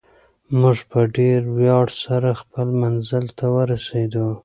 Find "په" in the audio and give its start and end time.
0.91-0.99